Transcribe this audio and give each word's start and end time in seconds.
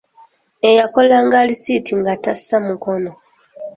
Eyakolanga 0.69 1.35
alisiiti 1.41 1.91
nga 1.99 2.13
tassa 2.23 2.57
mukono. 2.67 3.11